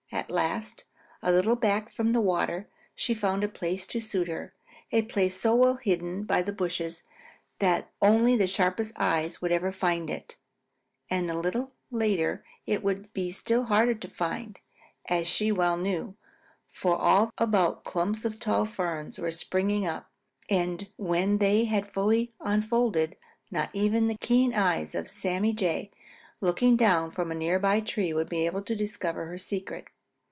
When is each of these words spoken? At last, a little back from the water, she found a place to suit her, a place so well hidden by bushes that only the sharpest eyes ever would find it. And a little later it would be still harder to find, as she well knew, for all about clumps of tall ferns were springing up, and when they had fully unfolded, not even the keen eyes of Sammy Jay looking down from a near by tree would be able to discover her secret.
At 0.13 0.29
last, 0.29 0.83
a 1.23 1.31
little 1.31 1.55
back 1.55 1.89
from 1.89 2.11
the 2.11 2.19
water, 2.21 2.67
she 2.95 3.13
found 3.13 3.43
a 3.45 3.49
place 3.49 3.87
to 3.87 3.99
suit 4.01 4.27
her, 4.27 4.53
a 4.91 5.01
place 5.03 5.39
so 5.39 5.55
well 5.55 5.75
hidden 5.75 6.25
by 6.25 6.41
bushes 6.43 7.03
that 7.59 7.89
only 8.01 8.35
the 8.35 8.45
sharpest 8.47 8.91
eyes 8.97 9.39
ever 9.41 9.67
would 9.67 9.75
find 9.75 10.09
it. 10.09 10.35
And 11.09 11.31
a 11.31 11.39
little 11.39 11.73
later 11.89 12.43
it 12.65 12.83
would 12.83 13.11
be 13.13 13.31
still 13.31 13.63
harder 13.63 13.95
to 13.95 14.07
find, 14.09 14.59
as 15.09 15.27
she 15.29 15.49
well 15.51 15.75
knew, 15.77 16.15
for 16.69 16.95
all 16.97 17.31
about 17.37 17.83
clumps 17.85 18.23
of 18.25 18.37
tall 18.39 18.65
ferns 18.65 19.17
were 19.17 19.31
springing 19.31 19.87
up, 19.87 20.11
and 20.49 20.89
when 20.97 21.37
they 21.39 21.63
had 21.65 21.89
fully 21.91 22.33
unfolded, 22.41 23.15
not 23.49 23.69
even 23.73 24.07
the 24.07 24.17
keen 24.17 24.53
eyes 24.53 24.93
of 24.93 25.09
Sammy 25.09 25.53
Jay 25.53 25.89
looking 26.41 26.75
down 26.77 27.11
from 27.11 27.31
a 27.31 27.35
near 27.35 27.59
by 27.59 27.79
tree 27.79 28.11
would 28.13 28.29
be 28.29 28.45
able 28.45 28.61
to 28.63 28.75
discover 28.75 29.25
her 29.27 29.37
secret. 29.37 29.87